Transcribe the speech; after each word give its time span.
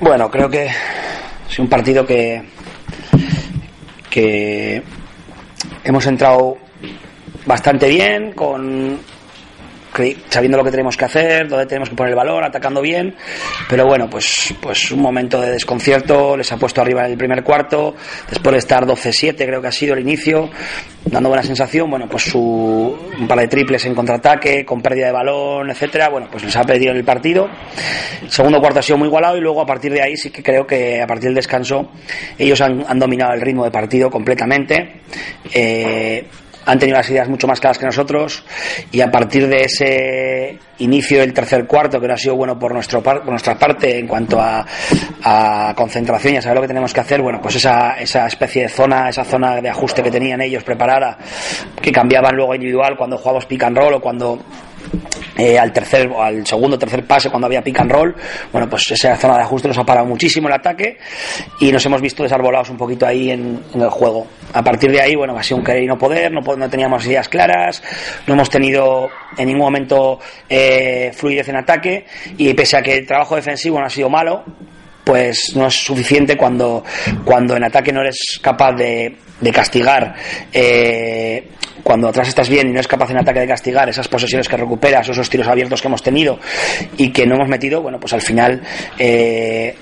Bueno, 0.00 0.30
creo 0.30 0.50
que 0.50 0.68
es 1.48 1.58
un 1.58 1.68
partido 1.68 2.04
que, 2.04 2.42
que 4.10 4.82
hemos 5.84 6.06
entrado 6.06 6.56
bastante 7.46 7.88
bien, 7.88 8.32
con 8.32 8.98
sabiendo 10.28 10.58
lo 10.58 10.64
que 10.64 10.70
tenemos 10.70 10.96
que 10.96 11.04
hacer, 11.04 11.48
dónde 11.48 11.66
tenemos 11.66 11.88
que 11.88 11.94
poner 11.94 12.10
el 12.10 12.16
valor, 12.16 12.44
atacando 12.44 12.80
bien, 12.80 13.14
pero 13.68 13.86
bueno, 13.86 14.08
pues, 14.10 14.54
pues 14.60 14.90
un 14.90 15.00
momento 15.00 15.40
de 15.40 15.52
desconcierto, 15.52 16.36
les 16.36 16.50
ha 16.52 16.56
puesto 16.56 16.80
arriba 16.80 17.04
en 17.04 17.12
el 17.12 17.18
primer 17.18 17.42
cuarto, 17.42 17.94
después 18.28 18.52
de 18.52 18.58
estar 18.58 18.84
12-7 18.84 19.36
creo 19.36 19.60
que 19.60 19.68
ha 19.68 19.72
sido 19.72 19.94
el 19.94 20.00
inicio, 20.00 20.50
dando 21.04 21.28
buena 21.28 21.42
sensación, 21.42 21.90
bueno, 21.90 22.08
pues 22.08 22.24
su, 22.24 22.38
un 23.18 23.28
par 23.28 23.38
de 23.38 23.48
triples 23.48 23.84
en 23.86 23.94
contraataque, 23.94 24.64
con 24.64 24.80
pérdida 24.80 25.06
de 25.06 25.12
balón, 25.12 25.70
etcétera, 25.70 26.08
bueno, 26.08 26.28
pues 26.30 26.44
les 26.44 26.56
ha 26.56 26.64
perdido 26.64 26.92
el 26.92 27.04
partido. 27.04 27.48
El 28.22 28.30
segundo 28.30 28.60
cuarto 28.60 28.80
ha 28.80 28.82
sido 28.82 28.98
muy 28.98 29.08
igualado 29.08 29.36
y 29.36 29.40
luego 29.40 29.60
a 29.60 29.66
partir 29.66 29.92
de 29.92 30.02
ahí 30.02 30.16
sí 30.16 30.30
que 30.30 30.42
creo 30.42 30.66
que 30.66 31.00
a 31.00 31.06
partir 31.06 31.26
del 31.26 31.34
descanso 31.34 31.90
ellos 32.38 32.60
han, 32.60 32.84
han 32.88 32.98
dominado 32.98 33.34
el 33.34 33.40
ritmo 33.40 33.64
de 33.64 33.70
partido 33.70 34.10
completamente. 34.10 35.00
Eh, 35.52 36.24
han 36.66 36.78
tenido 36.78 36.98
las 36.98 37.10
ideas 37.10 37.28
mucho 37.28 37.46
más 37.46 37.60
claras 37.60 37.78
que 37.78 37.86
nosotros 37.86 38.44
y 38.90 39.00
a 39.00 39.10
partir 39.10 39.48
de 39.48 39.62
ese 39.62 40.58
inicio 40.78 41.20
del 41.20 41.32
tercer 41.32 41.66
cuarto, 41.66 42.00
que 42.00 42.08
no 42.08 42.14
ha 42.14 42.18
sido 42.18 42.36
bueno 42.36 42.58
por, 42.58 42.72
nuestro 42.72 43.02
por 43.02 43.26
nuestra 43.26 43.56
parte 43.58 43.98
en 43.98 44.06
cuanto 44.06 44.40
a, 44.40 44.66
a, 45.22 45.72
concentración 45.76 46.34
y 46.34 46.36
a 46.38 46.42
saber 46.42 46.56
lo 46.56 46.62
que 46.62 46.68
tenemos 46.68 46.92
que 46.92 47.00
hacer, 47.00 47.22
bueno, 47.22 47.40
pues 47.40 47.56
esa, 47.56 47.94
esa 48.00 48.26
especie 48.26 48.62
de 48.62 48.68
zona, 48.68 49.08
esa 49.08 49.24
zona 49.24 49.60
de 49.60 49.68
ajuste 49.68 50.02
que 50.02 50.10
tenían 50.10 50.40
ellos 50.40 50.64
preparada, 50.64 51.16
que 51.80 51.92
cambiaban 51.92 52.34
luego 52.34 52.54
individual 52.54 52.96
cuando 52.96 53.16
jugábamos 53.18 53.46
pick 53.46 53.62
and 53.62 53.76
roll 53.76 53.94
o 53.94 54.00
cuando 54.00 54.38
eh, 55.36 55.58
al 55.58 55.72
tercer 55.72 56.10
al 56.16 56.46
segundo 56.46 56.78
tercer 56.78 57.04
pase 57.06 57.30
cuando 57.30 57.46
había 57.46 57.62
pick 57.62 57.80
and 57.80 57.90
roll. 57.90 58.14
Bueno 58.52 58.68
pues 58.68 58.90
esa 58.90 59.16
zona 59.16 59.36
de 59.36 59.42
ajuste 59.42 59.68
nos 59.68 59.78
ha 59.78 59.84
parado 59.84 60.06
muchísimo 60.06 60.48
el 60.48 60.54
ataque 60.54 60.98
y 61.60 61.72
nos 61.72 61.84
hemos 61.86 62.00
visto 62.00 62.22
desarbolados 62.22 62.70
un 62.70 62.76
poquito 62.76 63.06
ahí 63.06 63.30
en, 63.30 63.60
en 63.74 63.80
el 63.80 63.90
juego. 63.90 64.26
A 64.52 64.62
partir 64.62 64.90
de 64.90 65.00
ahí 65.00 65.14
bueno 65.14 65.36
ha 65.36 65.42
sido 65.42 65.58
un 65.58 65.64
querer 65.64 65.82
y 65.82 65.86
no 65.86 65.98
poder 65.98 66.32
no, 66.32 66.40
no 66.40 66.70
teníamos 66.70 67.06
ideas 67.06 67.28
claras 67.28 67.82
no 68.26 68.34
hemos 68.34 68.50
tenido 68.50 69.08
en 69.36 69.46
ningún 69.46 69.64
momento 69.64 70.20
eh, 70.48 71.10
fluidez 71.14 71.48
en 71.48 71.56
ataque 71.56 72.06
y 72.36 72.52
pese 72.54 72.76
a 72.76 72.82
que 72.82 72.98
el 72.98 73.06
trabajo 73.06 73.36
defensivo 73.36 73.78
no 73.80 73.86
ha 73.86 73.90
sido 73.90 74.08
malo 74.08 74.44
pues 75.04 75.52
no 75.54 75.66
es 75.66 75.74
suficiente 75.74 76.36
cuando, 76.36 76.82
cuando 77.24 77.56
en 77.56 77.64
ataque 77.64 77.92
no 77.92 78.00
eres 78.00 78.40
capaz 78.40 78.72
de, 78.72 79.16
de 79.40 79.52
castigar 79.52 80.14
eh, 80.52 81.50
cuando 81.82 82.08
atrás 82.08 82.28
estás 82.28 82.48
bien 82.48 82.68
y 82.68 82.72
no 82.72 82.80
es 82.80 82.88
capaz 82.88 83.10
en 83.10 83.18
ataque 83.18 83.40
de 83.40 83.48
castigar 83.48 83.88
esas 83.88 84.08
posesiones 84.08 84.48
que 84.48 84.56
recuperas, 84.56 85.08
esos 85.08 85.28
tiros 85.28 85.48
abiertos 85.48 85.80
que 85.82 85.88
hemos 85.88 86.02
tenido 86.02 86.38
y 86.96 87.10
que 87.10 87.26
no 87.26 87.34
hemos 87.34 87.48
metido, 87.48 87.82
bueno, 87.82 87.98
pues 87.98 88.12
al 88.12 88.22
final 88.22 88.62
eh, 88.98 89.74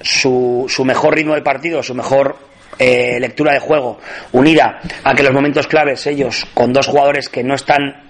su, 0.00 0.66
su 0.68 0.84
mejor 0.84 1.14
ritmo 1.14 1.34
de 1.34 1.42
partido, 1.42 1.82
su 1.82 1.94
mejor 1.94 2.36
eh, 2.78 3.18
lectura 3.20 3.52
de 3.52 3.58
juego, 3.58 3.98
unida 4.32 4.80
a 5.04 5.14
que 5.14 5.22
los 5.22 5.32
momentos 5.32 5.66
claves 5.66 6.06
ellos, 6.06 6.46
con 6.54 6.72
dos 6.72 6.86
jugadores 6.86 7.28
que 7.28 7.44
no 7.44 7.54
están 7.54 8.09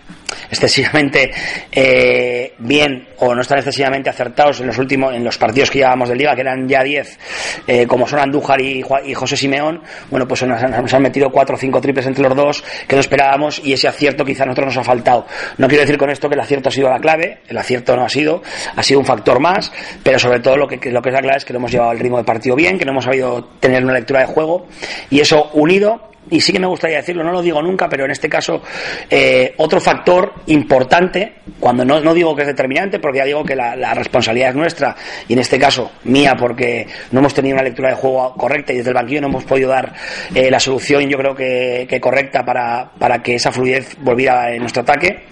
excesivamente 0.50 1.30
eh, 1.70 2.54
bien 2.58 3.08
o 3.18 3.34
no 3.34 3.40
están 3.40 3.58
excesivamente 3.58 4.10
acertados 4.10 4.60
en 4.60 4.66
los 4.66 4.78
últimos 4.78 5.14
en 5.14 5.24
los 5.24 5.38
partidos 5.38 5.70
que 5.70 5.78
llevábamos 5.78 6.08
de 6.08 6.16
liga 6.16 6.34
que 6.34 6.40
eran 6.40 6.68
ya 6.68 6.82
10 6.82 7.18
eh, 7.66 7.86
como 7.86 8.06
son 8.06 8.18
Andújar 8.18 8.60
y, 8.60 8.82
José 8.82 9.36
Simeón 9.36 9.82
bueno 10.10 10.26
pues 10.26 10.42
nos, 10.42 10.62
han 10.62 11.02
metido 11.02 11.30
cuatro 11.30 11.56
o 11.56 11.58
cinco 11.58 11.80
triples 11.80 12.06
entre 12.06 12.22
los 12.24 12.34
dos 12.34 12.64
que 12.86 12.96
no 12.96 13.00
esperábamos 13.00 13.60
y 13.64 13.72
ese 13.72 13.88
acierto 13.88 14.24
quizá 14.24 14.44
a 14.44 14.46
nosotros 14.46 14.74
nos 14.74 14.76
ha 14.78 14.84
faltado. 14.84 15.26
No 15.58 15.68
quiero 15.68 15.82
decir 15.82 15.98
con 15.98 16.10
esto 16.10 16.28
que 16.28 16.34
el 16.34 16.40
acierto 16.40 16.68
ha 16.68 16.72
sido 16.72 16.88
la 16.88 16.98
clave 16.98 17.40
el 17.48 17.56
acierto 17.56 17.94
no 17.96 18.04
ha 18.04 18.08
sido 18.08 18.42
ha 18.74 18.82
sido 18.82 19.00
un 19.00 19.06
factor 19.06 19.40
más 19.40 19.72
pero 20.02 20.18
sobre 20.18 20.40
todo 20.40 20.56
lo 20.56 20.66
que, 20.66 20.90
lo 20.90 21.02
que 21.02 21.10
es 21.10 21.14
la 21.14 21.20
clave 21.20 21.38
es 21.38 21.44
que 21.44 21.52
no 21.52 21.58
hemos 21.58 21.72
llevado 21.72 21.92
el 21.92 21.98
ritmo 21.98 22.18
de 22.18 22.24
partido 22.24 22.56
bien 22.56 22.78
que 22.78 22.84
no 22.84 22.92
hemos 22.92 23.04
sabido 23.04 23.44
tener 23.60 23.84
una 23.84 23.94
lectura 23.94 24.20
de 24.20 24.26
juego 24.26 24.66
y 25.10 25.20
eso 25.20 25.50
unido 25.54 26.09
y 26.28 26.40
sí 26.40 26.52
que 26.52 26.60
me 26.60 26.66
gustaría 26.66 26.98
decirlo, 26.98 27.24
no 27.24 27.32
lo 27.32 27.42
digo 27.42 27.62
nunca, 27.62 27.88
pero 27.88 28.04
en 28.04 28.10
este 28.10 28.28
caso 28.28 28.62
eh, 29.08 29.54
otro 29.56 29.80
factor 29.80 30.34
importante, 30.46 31.34
cuando 31.58 31.84
no, 31.84 32.00
no, 32.00 32.12
digo 32.12 32.36
que 32.36 32.42
es 32.42 32.48
determinante, 32.48 32.98
porque 32.98 33.18
ya 33.18 33.24
digo 33.24 33.44
que 33.44 33.56
la, 33.56 33.94
responsabilidad 33.94 34.50
es 34.50 34.56
nuestra, 34.56 34.96
y 35.26 35.32
en 35.32 35.38
este 35.38 35.58
caso 35.58 35.92
mía, 36.04 36.36
porque 36.38 36.86
no 37.10 37.20
hemos 37.20 37.34
tenido 37.34 37.54
una 37.54 37.64
lectura 37.64 37.90
de 37.90 37.96
juego 37.96 38.34
correcta 38.34 38.72
y 38.72 38.76
desde 38.76 38.90
el 38.90 38.94
banquillo 38.94 39.22
no 39.22 39.28
hemos 39.28 39.44
podido 39.44 39.70
dar 39.70 39.92
eh, 40.34 40.50
la 40.50 40.60
solución, 40.60 41.08
yo 41.08 41.18
creo 41.18 41.34
que, 41.34 41.98
correcta 42.00 42.44
para, 42.44 42.90
para, 42.98 43.22
que 43.22 43.34
esa 43.34 43.50
fluidez 43.50 43.96
volviera 44.00 44.52
en 44.52 44.60
nuestro 44.60 44.82
ataque. 44.82 45.24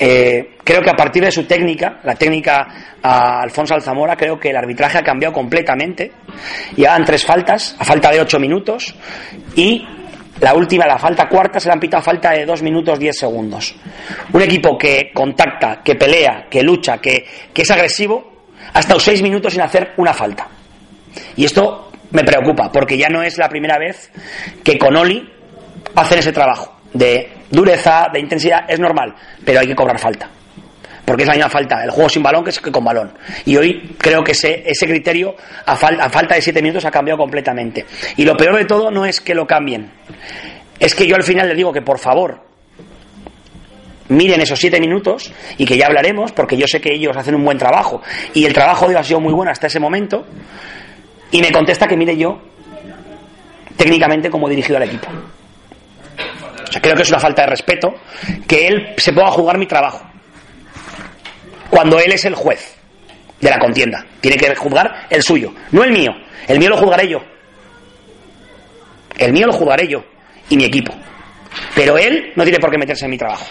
Eh, 0.00 0.50
creo 0.62 0.80
que 0.80 0.90
a 0.90 0.94
partir 0.94 1.24
de 1.24 1.32
su 1.32 1.44
técnica, 1.44 1.98
la 2.04 2.14
técnica 2.14 2.68
a 3.02 3.42
Alfonso 3.42 3.74
Alzamora, 3.74 4.16
creo 4.16 4.38
que 4.38 4.50
el 4.50 4.56
arbitraje 4.56 4.98
ha 4.98 5.02
cambiado 5.02 5.34
completamente. 5.34 6.12
Llevan 6.76 7.04
tres 7.04 7.24
faltas, 7.24 7.74
a 7.78 7.84
falta 7.84 8.10
de 8.10 8.20
ocho 8.20 8.38
minutos, 8.38 8.94
y 9.56 9.84
la 10.40 10.54
última, 10.54 10.86
la 10.86 10.98
falta 10.98 11.28
cuarta, 11.28 11.58
se 11.60 11.68
le 11.68 11.74
han 11.74 11.80
pitado 11.80 12.02
falta 12.02 12.30
de 12.30 12.44
2 12.46 12.62
minutos 12.62 12.98
10 12.98 13.16
segundos. 13.18 13.74
Un 14.32 14.42
equipo 14.42 14.76
que 14.78 15.10
contacta, 15.12 15.80
que 15.82 15.94
pelea, 15.94 16.46
que 16.50 16.62
lucha, 16.62 16.98
que, 16.98 17.24
que 17.52 17.62
es 17.62 17.70
agresivo, 17.70 18.44
ha 18.72 18.80
estado 18.80 19.00
6 19.00 19.22
minutos 19.22 19.52
sin 19.52 19.62
hacer 19.62 19.94
una 19.96 20.12
falta. 20.12 20.48
Y 21.36 21.44
esto 21.44 21.90
me 22.10 22.22
preocupa, 22.24 22.70
porque 22.70 22.96
ya 22.96 23.08
no 23.08 23.22
es 23.22 23.36
la 23.38 23.48
primera 23.48 23.78
vez 23.78 24.10
que 24.62 24.78
con 24.78 24.96
Oli 24.96 25.28
hacen 25.94 26.18
ese 26.18 26.32
trabajo 26.32 26.76
de 26.92 27.32
dureza, 27.50 28.08
de 28.12 28.20
intensidad, 28.20 28.60
es 28.68 28.78
normal, 28.78 29.14
pero 29.44 29.60
hay 29.60 29.66
que 29.66 29.74
cobrar 29.74 29.98
falta 29.98 30.30
porque 31.08 31.22
es 31.22 31.28
la 31.28 31.36
misma 31.36 31.48
falta, 31.48 31.82
el 31.82 31.90
juego 31.90 32.10
sin 32.10 32.22
balón 32.22 32.44
que 32.44 32.50
es 32.50 32.60
que 32.60 32.70
con 32.70 32.84
balón. 32.84 33.10
Y 33.46 33.56
hoy 33.56 33.94
creo 33.96 34.22
que 34.22 34.32
ese, 34.32 34.62
ese 34.66 34.86
criterio, 34.86 35.34
a, 35.64 35.72
a 35.72 36.10
falta 36.10 36.34
de 36.34 36.42
siete 36.42 36.60
minutos, 36.60 36.84
ha 36.84 36.90
cambiado 36.90 37.16
completamente. 37.16 37.86
Y 38.18 38.26
lo 38.26 38.36
peor 38.36 38.58
de 38.58 38.66
todo 38.66 38.90
no 38.90 39.06
es 39.06 39.18
que 39.22 39.34
lo 39.34 39.46
cambien, 39.46 39.90
es 40.78 40.94
que 40.94 41.06
yo 41.06 41.16
al 41.16 41.22
final 41.22 41.48
le 41.48 41.54
digo 41.54 41.72
que 41.72 41.80
por 41.80 41.98
favor 41.98 42.42
miren 44.10 44.42
esos 44.42 44.58
siete 44.58 44.78
minutos 44.80 45.32
y 45.56 45.64
que 45.64 45.78
ya 45.78 45.86
hablaremos, 45.86 46.32
porque 46.32 46.58
yo 46.58 46.66
sé 46.66 46.78
que 46.78 46.92
ellos 46.92 47.16
hacen 47.16 47.34
un 47.34 47.42
buen 47.42 47.56
trabajo 47.56 48.02
y 48.34 48.44
el 48.44 48.52
trabajo 48.52 48.84
de 48.84 48.92
ellos 48.92 49.00
ha 49.00 49.04
sido 49.04 49.20
muy 49.20 49.32
bueno 49.32 49.50
hasta 49.50 49.66
ese 49.66 49.80
momento. 49.80 50.26
Y 51.30 51.40
me 51.40 51.50
contesta 51.50 51.86
que 51.86 51.96
mire 51.96 52.18
yo 52.18 52.38
técnicamente 53.78 54.28
como 54.28 54.46
dirigido 54.46 54.76
al 54.76 54.82
equipo. 54.82 55.08
O 56.68 56.70
sea, 56.70 56.82
creo 56.82 56.94
que 56.94 57.02
es 57.02 57.08
una 57.08 57.18
falta 57.18 57.42
de 57.42 57.48
respeto 57.48 57.94
que 58.46 58.68
él 58.68 58.94
se 58.98 59.14
pueda 59.14 59.30
jugar 59.30 59.56
mi 59.56 59.64
trabajo 59.64 60.07
cuando 61.70 61.98
él 61.98 62.12
es 62.12 62.24
el 62.24 62.34
juez 62.34 62.76
de 63.40 63.50
la 63.50 63.58
contienda. 63.58 64.04
Tiene 64.20 64.36
que 64.36 64.54
juzgar 64.54 65.06
el 65.10 65.22
suyo, 65.22 65.52
no 65.72 65.84
el 65.84 65.92
mío. 65.92 66.12
El 66.46 66.58
mío 66.58 66.70
lo 66.70 66.76
juzgaré 66.76 67.08
yo. 67.08 67.18
El 69.16 69.32
mío 69.32 69.46
lo 69.46 69.52
juzgaré 69.52 69.86
yo 69.88 70.04
y 70.48 70.56
mi 70.56 70.64
equipo. 70.64 70.94
Pero 71.74 71.98
él 71.98 72.32
no 72.36 72.44
tiene 72.44 72.58
por 72.58 72.70
qué 72.70 72.78
meterse 72.78 73.04
en 73.04 73.10
mi 73.10 73.18
trabajo. 73.18 73.46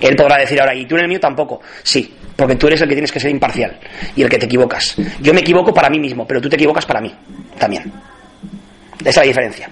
Él 0.00 0.16
podrá 0.16 0.38
decir 0.38 0.60
ahora, 0.60 0.74
y 0.74 0.86
tú 0.86 0.96
en 0.96 1.02
el 1.02 1.08
mío 1.08 1.20
tampoco. 1.20 1.60
Sí, 1.82 2.14
porque 2.36 2.56
tú 2.56 2.66
eres 2.66 2.80
el 2.80 2.88
que 2.88 2.94
tienes 2.94 3.12
que 3.12 3.20
ser 3.20 3.30
imparcial 3.30 3.78
y 4.16 4.22
el 4.22 4.28
que 4.28 4.38
te 4.38 4.46
equivocas. 4.46 4.96
Yo 5.20 5.34
me 5.34 5.40
equivoco 5.40 5.72
para 5.74 5.90
mí 5.90 5.98
mismo, 5.98 6.26
pero 6.26 6.40
tú 6.40 6.48
te 6.48 6.56
equivocas 6.56 6.86
para 6.86 7.00
mí 7.00 7.14
también. 7.58 7.92
Esa 9.00 9.10
es 9.10 9.16
la 9.16 9.22
diferencia. 9.24 9.70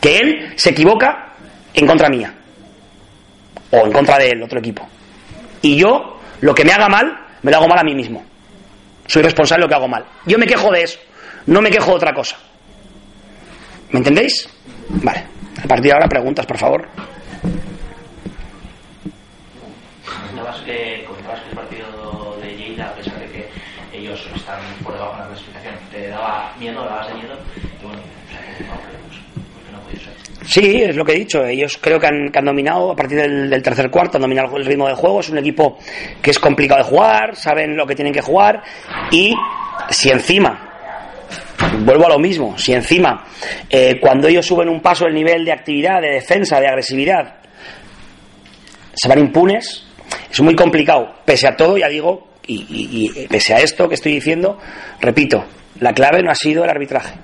Que 0.00 0.18
él 0.18 0.52
se 0.56 0.70
equivoca 0.70 1.32
en 1.72 1.86
contra 1.86 2.08
mía 2.08 2.34
o 3.70 3.86
en 3.86 3.92
contra 3.92 4.18
del 4.18 4.42
otro 4.42 4.58
equipo. 4.58 4.86
Y 5.62 5.76
yo 5.76 6.13
lo 6.40 6.54
que 6.54 6.64
me 6.64 6.72
haga 6.72 6.88
mal, 6.88 7.26
me 7.42 7.50
lo 7.50 7.58
hago 7.58 7.68
mal 7.68 7.78
a 7.78 7.84
mí 7.84 7.94
mismo. 7.94 8.24
Soy 9.06 9.22
responsable 9.22 9.62
de 9.62 9.66
lo 9.66 9.68
que 9.68 9.74
hago 9.74 9.88
mal. 9.88 10.04
Yo 10.26 10.38
me 10.38 10.46
quejo 10.46 10.70
de 10.70 10.82
eso, 10.82 10.98
no 11.46 11.60
me 11.60 11.70
quejo 11.70 11.90
de 11.90 11.96
otra 11.96 12.14
cosa. 12.14 12.36
¿Me 13.90 13.98
entendéis? 13.98 14.48
Vale. 14.88 15.24
A 15.62 15.68
partir 15.68 15.84
de 15.84 15.92
ahora, 15.92 16.08
preguntas, 16.08 16.44
por 16.46 16.58
favor. 16.58 16.88
Comentabas 20.04 20.60
que, 20.62 21.04
comentabas 21.06 21.40
que 21.40 21.50
el 21.50 21.56
partido 21.56 22.38
de 22.42 22.56
Lleida, 22.56 22.88
a 22.88 22.94
pesar 22.94 23.18
de 23.18 23.26
que 23.26 23.48
ellos 23.92 24.20
están 24.34 24.60
por 24.82 24.94
debajo 24.94 25.12
de 25.14 25.20
la 25.20 25.26
clasificación, 25.28 25.74
te 25.92 26.08
daba 26.08 26.52
miedo, 26.58 26.84
dabas 26.84 27.08
de 27.08 27.14
miedo, 27.14 27.38
y 27.80 27.84
bueno, 27.84 28.02
Sí, 30.46 30.82
es 30.82 30.96
lo 30.96 31.04
que 31.04 31.12
he 31.12 31.16
dicho. 31.16 31.44
Ellos 31.44 31.78
creo 31.80 31.98
que 31.98 32.06
han, 32.06 32.30
que 32.30 32.38
han 32.38 32.44
dominado 32.44 32.92
a 32.92 32.96
partir 32.96 33.18
del, 33.18 33.62
tercer 33.62 33.90
cuarto, 33.90 34.18
han 34.18 34.22
dominado 34.22 34.56
el 34.56 34.64
ritmo 34.64 34.86
del 34.86 34.96
juego. 34.96 35.20
Es 35.20 35.28
un 35.30 35.38
equipo 35.38 35.78
que 36.20 36.30
es 36.30 36.38
complicado 36.38 36.82
de 36.82 36.88
jugar, 36.88 37.36
saben 37.36 37.76
lo 37.76 37.86
que 37.86 37.94
tienen 37.94 38.12
que 38.12 38.20
jugar 38.20 38.62
y 39.10 39.34
si 39.90 40.10
encima 40.10 40.70
vuelvo 41.80 42.06
a 42.06 42.10
lo 42.10 42.18
mismo, 42.18 42.56
si 42.58 42.72
encima 42.72 43.24
eh, 43.70 43.98
cuando 44.00 44.28
ellos 44.28 44.46
suben 44.46 44.68
un 44.68 44.80
paso 44.80 45.06
el 45.06 45.14
nivel 45.14 45.44
de 45.44 45.52
actividad, 45.52 46.00
de 46.00 46.10
defensa, 46.10 46.60
de 46.60 46.68
agresividad, 46.68 47.36
se 48.94 49.08
van 49.08 49.18
impunes, 49.18 49.86
es 50.30 50.40
muy 50.40 50.54
complicado. 50.54 51.14
Pese 51.24 51.48
a 51.48 51.56
todo, 51.56 51.78
ya 51.78 51.88
digo, 51.88 52.28
y, 52.46 52.66
y 52.68 53.26
pese 53.28 53.54
a 53.54 53.58
esto 53.58 53.88
que 53.88 53.94
estoy 53.94 54.12
diciendo, 54.12 54.58
repito, 55.00 55.44
la 55.80 55.92
clave 55.92 56.22
no 56.22 56.30
ha 56.30 56.34
sido 56.34 56.64
el 56.64 56.70
arbitraje. 56.70 57.14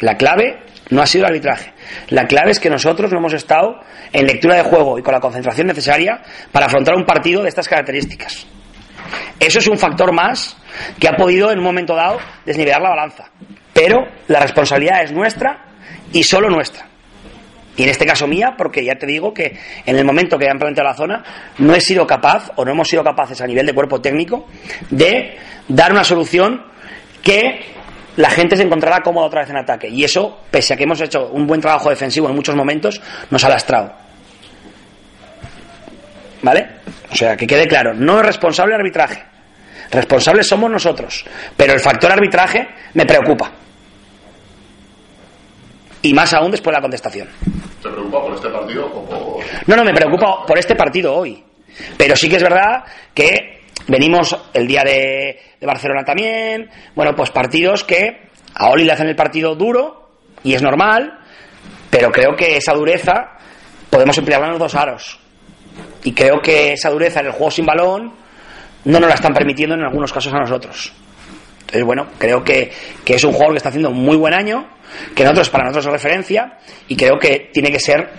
La 0.00 0.16
clave 0.16 0.58
no 0.92 1.00
ha 1.00 1.06
sido 1.06 1.24
el 1.24 1.30
arbitraje. 1.30 1.72
La 2.08 2.26
clave 2.26 2.50
es 2.50 2.60
que 2.60 2.68
nosotros 2.68 3.10
no 3.10 3.18
hemos 3.18 3.32
estado 3.32 3.80
en 4.12 4.26
lectura 4.26 4.56
de 4.56 4.62
juego 4.62 4.98
y 4.98 5.02
con 5.02 5.14
la 5.14 5.20
concentración 5.20 5.66
necesaria 5.66 6.20
para 6.52 6.66
afrontar 6.66 6.94
un 6.94 7.06
partido 7.06 7.42
de 7.42 7.48
estas 7.48 7.66
características. 7.66 8.46
Eso 9.40 9.58
es 9.58 9.66
un 9.66 9.78
factor 9.78 10.12
más 10.12 10.56
que 11.00 11.08
ha 11.08 11.16
podido 11.16 11.50
en 11.50 11.58
un 11.58 11.64
momento 11.64 11.94
dado 11.94 12.18
desnivelar 12.44 12.82
la 12.82 12.90
balanza. 12.90 13.30
Pero 13.72 14.06
la 14.28 14.40
responsabilidad 14.40 15.02
es 15.02 15.12
nuestra 15.12 15.64
y 16.12 16.22
solo 16.24 16.50
nuestra. 16.50 16.86
Y 17.74 17.84
en 17.84 17.88
este 17.88 18.04
caso 18.04 18.26
mía, 18.26 18.54
porque 18.58 18.84
ya 18.84 18.96
te 18.96 19.06
digo 19.06 19.32
que 19.32 19.58
en 19.86 19.96
el 19.96 20.04
momento 20.04 20.38
que 20.38 20.46
han 20.46 20.58
planteado 20.58 20.90
la 20.90 20.94
zona, 20.94 21.24
no 21.56 21.74
he 21.74 21.80
sido 21.80 22.06
capaz, 22.06 22.50
o 22.56 22.66
no 22.66 22.72
hemos 22.72 22.86
sido 22.86 23.02
capaces 23.02 23.40
a 23.40 23.46
nivel 23.46 23.64
de 23.64 23.72
cuerpo 23.72 24.02
técnico, 24.02 24.46
de 24.90 25.38
dar 25.68 25.90
una 25.90 26.04
solución 26.04 26.66
que 27.22 27.60
la 28.16 28.30
gente 28.30 28.56
se 28.56 28.62
encontrará 28.62 29.00
cómoda 29.00 29.26
otra 29.26 29.40
vez 29.40 29.50
en 29.50 29.56
ataque. 29.56 29.88
Y 29.88 30.04
eso, 30.04 30.40
pese 30.50 30.74
a 30.74 30.76
que 30.76 30.84
hemos 30.84 31.00
hecho 31.00 31.28
un 31.28 31.46
buen 31.46 31.60
trabajo 31.60 31.90
defensivo 31.90 32.28
en 32.28 32.34
muchos 32.34 32.54
momentos, 32.54 33.00
nos 33.30 33.44
ha 33.44 33.48
lastrado. 33.48 33.92
¿Vale? 36.42 36.68
O 37.10 37.14
sea, 37.14 37.36
que 37.36 37.46
quede 37.46 37.66
claro, 37.66 37.94
no 37.94 38.18
es 38.20 38.26
responsable 38.26 38.74
el 38.74 38.80
arbitraje. 38.80 39.22
Responsables 39.90 40.46
somos 40.46 40.70
nosotros. 40.70 41.24
Pero 41.56 41.72
el 41.74 41.80
factor 41.80 42.10
arbitraje 42.10 42.66
me 42.94 43.04
preocupa. 43.04 43.50
Y 46.02 46.12
más 46.14 46.32
aún 46.34 46.50
después 46.50 46.72
de 46.72 46.78
la 46.78 46.82
contestación. 46.82 47.28
¿Te 47.82 47.88
preocupa 47.88 48.22
por 48.22 48.34
este 48.34 48.48
partido 48.48 48.86
o 48.86 49.04
por.? 49.04 49.44
No, 49.66 49.76
no, 49.76 49.84
me 49.84 49.94
preocupa 49.94 50.44
por 50.46 50.58
este 50.58 50.74
partido 50.74 51.14
hoy. 51.14 51.44
Pero 51.96 52.16
sí 52.16 52.28
que 52.28 52.36
es 52.36 52.42
verdad 52.42 52.84
que 53.14 53.41
venimos 53.88 54.36
el 54.52 54.66
día 54.66 54.82
de, 54.84 55.38
Barcelona 55.60 56.04
también. 56.04 56.68
Bueno, 56.94 57.14
pues 57.14 57.30
partidos 57.30 57.84
que 57.84 58.30
a 58.54 58.70
Oli 58.70 58.84
le 58.84 58.92
hacen 58.92 59.08
el 59.08 59.16
partido 59.16 59.54
duro 59.54 60.10
y 60.42 60.54
es 60.54 60.62
normal. 60.62 61.18
Pero 61.90 62.10
creo 62.10 62.34
que 62.36 62.56
esa 62.56 62.72
dureza 62.72 63.38
podemos 63.90 64.16
emplearla 64.16 64.46
en 64.46 64.52
los 64.52 64.60
dos 64.60 64.74
aros. 64.74 65.18
Y 66.04 66.12
creo 66.12 66.40
que 66.42 66.72
esa 66.72 66.90
dureza 66.90 67.20
en 67.20 67.26
el 67.26 67.32
juego 67.32 67.50
sin 67.50 67.66
balón 67.66 68.12
no 68.84 68.98
nos 68.98 69.08
la 69.08 69.14
están 69.14 69.34
permitiendo 69.34 69.74
en 69.74 69.82
algunos 69.82 70.12
casos 70.12 70.32
a 70.32 70.38
nosotros. 70.38 70.92
Entonces, 71.60 71.84
bueno, 71.84 72.08
creo 72.18 72.42
que, 72.42 72.72
que 73.04 73.14
es 73.14 73.24
un 73.24 73.32
jugador 73.32 73.52
que 73.52 73.58
está 73.58 73.68
haciendo 73.68 73.90
un 73.90 74.02
muy 74.02 74.16
buen 74.16 74.34
año, 74.34 74.66
que 75.14 75.22
nosotros, 75.22 75.50
para 75.50 75.64
nosotros 75.64 75.86
es 75.86 75.92
referencia, 75.92 76.58
y 76.88 76.96
creo 76.96 77.18
que 77.18 77.50
tiene 77.52 77.70
que 77.70 77.80
ser 77.80 78.10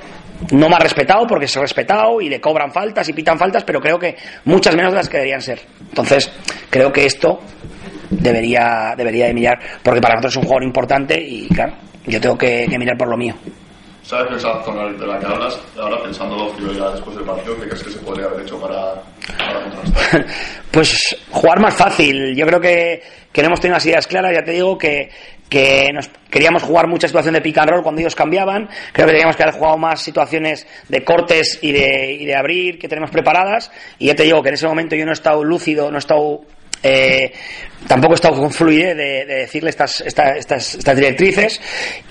no 0.51 0.69
más 0.69 0.81
respetado 0.81 1.25
porque 1.27 1.45
es 1.45 1.56
respetado 1.56 2.21
y 2.21 2.30
le 2.30 2.41
cobran 2.41 2.71
faltas 2.71 3.07
y 3.09 3.13
pitan 3.13 3.38
faltas, 3.38 3.63
pero 3.63 3.80
creo 3.80 3.97
que 3.97 4.15
muchas 4.45 4.75
menos 4.75 4.91
de 4.91 4.97
las 4.97 5.09
que 5.09 5.18
deberían 5.18 5.41
ser. 5.41 5.62
Entonces, 5.80 6.31
creo 6.69 6.91
que 6.91 7.06
esto 7.06 7.39
debería, 8.09 8.94
debería 8.97 9.27
de 9.27 9.33
mirar, 9.33 9.59
porque 9.81 10.01
para 10.01 10.15
nosotros 10.15 10.33
es 10.33 10.38
un 10.38 10.44
jugador 10.44 10.63
importante 10.63 11.21
y, 11.21 11.47
claro, 11.47 11.74
yo 12.06 12.19
tengo 12.19 12.38
que, 12.38 12.65
que 12.69 12.77
mirar 12.77 12.97
por 12.97 13.09
lo 13.09 13.18
mío. 13.18 13.35
¿Sabes 14.03 14.33
esa 14.35 14.62
zona 14.63 14.91
de 14.91 15.07
la 15.07 15.18
que 15.18 15.25
hablas? 15.25 15.57
Ahora 15.80 16.03
pensando 16.03 16.53
ya 16.74 16.91
después 16.91 17.15
del 17.15 17.25
partido, 17.25 17.56
¿qué 17.56 17.68
crees 17.68 17.83
que 17.83 17.89
se 17.89 18.00
podría 18.00 18.25
haber 18.25 18.41
hecho 18.41 18.59
para, 18.59 19.01
para 19.38 19.63
contrastar? 19.63 20.25
pues 20.71 21.24
jugar 21.31 21.62
más 21.62 21.74
fácil. 21.74 22.35
Yo 22.35 22.45
creo 22.45 22.59
que, 22.59 23.01
que 23.31 23.41
no 23.41 23.47
hemos 23.47 23.62
tenido 23.62 23.75
las 23.75 23.85
ideas 23.85 24.06
claras. 24.06 24.33
Ya 24.33 24.44
te 24.44 24.51
digo 24.51 24.77
que, 24.77 25.09
que 25.54 25.94
nos 25.94 26.10
queríamos 26.32 26.64
jugar 26.64 26.88
mucha 26.88 27.08
situación 27.08 27.36
de 27.36 27.42
pick 27.42 27.56
and 27.60 27.70
roll 27.70 27.84
cuando 27.84 28.02
ellos 28.02 28.16
cambiaban. 28.16 28.68
Creo 28.92 29.06
que 29.06 29.12
teníamos 29.12 29.36
que 29.36 29.44
haber 29.44 29.54
jugado 29.54 29.78
más 29.78 30.02
situaciones 30.02 30.66
de 30.90 31.04
cortes 31.04 31.60
y 31.62 31.72
de, 31.72 32.18
y 32.20 32.26
de 32.26 32.36
abrir 32.36 32.80
que 32.80 32.88
tenemos 32.88 33.12
preparadas. 33.12 33.70
Y 34.00 34.08
ya 34.08 34.16
te 34.16 34.24
digo 34.24 34.42
que 34.42 34.50
en 34.50 34.56
ese 34.56 34.66
momento 34.66 34.96
yo 34.96 35.06
no 35.06 35.12
he 35.12 35.14
estado 35.14 35.44
lúcido, 35.44 35.92
no 35.92 35.98
he 35.98 36.00
estado 36.00 36.42
eh, 36.82 37.32
tampoco 37.88 38.14
he 38.14 38.16
estado 38.16 38.36
con 38.36 38.52
fluidez 38.52 38.98
de, 38.98 39.26
de 39.28 39.36
decirle 39.42 39.70
estas, 39.70 40.02
estas, 40.02 40.38
estas, 40.38 40.74
estas, 40.74 40.96
directrices 40.96 41.62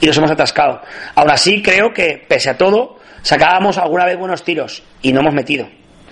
y 0.00 0.06
nos 0.06 0.16
hemos 0.18 0.30
atascado. 0.30 0.80
Aún 1.16 1.30
así, 1.32 1.60
creo 1.60 1.92
que, 1.92 2.24
pese 2.28 2.48
a 2.48 2.56
todo, 2.56 3.00
sacábamos 3.22 3.76
alguna 3.76 4.04
vez 4.04 4.16
buenos 4.16 4.44
tiros 4.44 4.84
y 5.02 5.12
no 5.12 5.18
hemos 5.18 5.34
metido. 5.34 5.68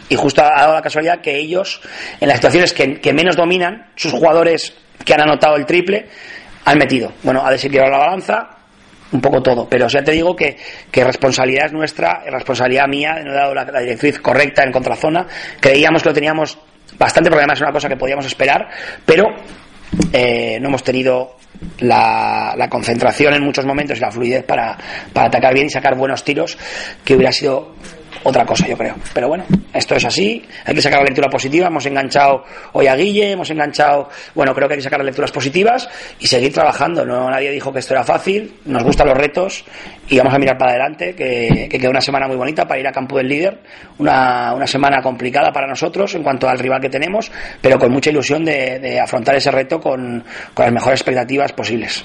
Y 0.08 0.16
justo 0.16 0.42
ha 0.42 0.62
dado 0.62 0.74
la 0.74 0.82
casualidad 0.82 1.20
que 1.20 1.36
ellos, 1.36 1.80
en 2.20 2.26
las 2.26 2.38
situaciones 2.38 2.72
que, 2.72 3.00
que 3.00 3.12
menos 3.12 3.36
dominan, 3.36 3.92
sus 3.94 4.10
jugadores 4.10 4.74
que 5.04 5.14
han 5.14 5.20
anotado 5.20 5.54
el 5.54 5.64
triple, 5.64 6.08
han 6.64 6.78
metido. 6.78 7.12
Bueno, 7.22 7.44
ha 7.44 7.50
desequilibrado 7.50 7.92
la 7.92 7.98
balanza, 7.98 8.48
un 9.12 9.20
poco 9.20 9.42
todo. 9.42 9.68
Pero 9.68 9.88
ya 9.88 10.02
te 10.02 10.12
digo 10.12 10.34
que, 10.36 10.56
que 10.90 11.04
responsabilidad 11.04 11.66
es 11.66 11.72
nuestra, 11.72 12.22
responsabilidad 12.26 12.86
mía 12.88 13.14
de 13.16 13.24
no 13.24 13.30
haber 13.30 13.54
dado 13.54 13.72
la, 13.72 13.80
directriz 13.80 14.20
correcta 14.20 14.62
en 14.62 14.72
contrazona. 14.72 15.26
Creíamos 15.60 16.02
que 16.02 16.08
lo 16.08 16.14
teníamos 16.14 16.58
bastante, 16.98 17.30
porque 17.30 17.42
además 17.42 17.58
es 17.58 17.62
una 17.62 17.72
cosa 17.72 17.88
que 17.88 17.96
podíamos 17.96 18.26
esperar, 18.26 18.68
pero 19.04 19.26
eh, 20.12 20.58
no 20.60 20.68
hemos 20.68 20.84
tenido 20.84 21.36
la, 21.80 22.54
la, 22.56 22.68
concentración 22.68 23.34
en 23.34 23.42
muchos 23.42 23.64
momentos 23.66 23.98
y 23.98 24.00
la 24.00 24.10
fluidez 24.10 24.44
para, 24.44 24.76
para 25.12 25.28
atacar 25.28 25.54
bien 25.54 25.66
y 25.66 25.70
sacar 25.70 25.96
buenos 25.96 26.24
tiros, 26.24 26.56
que 27.04 27.14
hubiera 27.14 27.32
sido 27.32 27.74
otra 28.22 28.44
cosa, 28.44 28.66
yo 28.66 28.76
creo. 28.76 28.94
Pero 29.14 29.28
bueno, 29.28 29.44
esto 29.72 29.94
es 29.94 30.04
así, 30.04 30.44
hay 30.64 30.74
que 30.74 30.82
sacar 30.82 31.00
la 31.00 31.06
lectura 31.06 31.28
positiva, 31.28 31.68
hemos 31.68 31.86
enganchado 31.86 32.44
hoy 32.72 32.86
a 32.86 32.96
Guille, 32.96 33.32
hemos 33.32 33.50
enganchado, 33.50 34.08
bueno, 34.34 34.54
creo 34.54 34.68
que 34.68 34.74
hay 34.74 34.78
que 34.78 34.84
sacar 34.84 34.98
las 35.00 35.06
lecturas 35.06 35.32
positivas 35.32 35.88
y 36.18 36.26
seguir 36.26 36.52
trabajando, 36.52 37.04
no 37.04 37.30
nadie 37.30 37.50
dijo 37.50 37.72
que 37.72 37.78
esto 37.78 37.94
era 37.94 38.04
fácil, 38.04 38.54
nos 38.64 38.82
gustan 38.82 39.08
los 39.08 39.16
retos 39.16 39.64
y 40.08 40.18
vamos 40.18 40.34
a 40.34 40.38
mirar 40.38 40.58
para 40.58 40.72
adelante, 40.72 41.14
que, 41.14 41.68
que 41.70 41.78
queda 41.78 41.90
una 41.90 42.00
semana 42.00 42.26
muy 42.26 42.36
bonita 42.36 42.66
para 42.66 42.80
ir 42.80 42.86
a 42.86 42.92
campo 42.92 43.16
del 43.16 43.28
líder, 43.28 43.60
una, 43.98 44.54
una, 44.54 44.66
semana 44.66 45.00
complicada 45.02 45.52
para 45.52 45.66
nosotros 45.66 46.14
en 46.14 46.22
cuanto 46.22 46.48
al 46.48 46.58
rival 46.58 46.80
que 46.80 46.88
tenemos, 46.88 47.30
pero 47.60 47.78
con 47.78 47.90
mucha 47.92 48.10
ilusión 48.10 48.44
de, 48.44 48.78
de 48.78 49.00
afrontar 49.00 49.36
ese 49.36 49.50
reto 49.50 49.80
con, 49.80 50.24
con 50.54 50.64
las 50.64 50.72
mejores 50.72 51.00
expectativas 51.00 51.52
posibles. 51.52 52.04